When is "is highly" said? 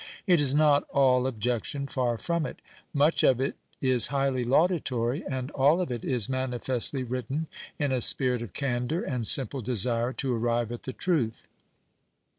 3.81-4.43